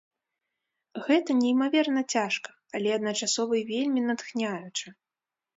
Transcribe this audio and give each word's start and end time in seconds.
Гэта 1.07 1.35
неймаверна 1.41 2.01
цяжка, 2.15 2.49
але 2.79 2.89
адначасова 2.97 3.53
і 3.63 3.65
вельмі 3.73 4.01
натхняюча. 4.11 4.87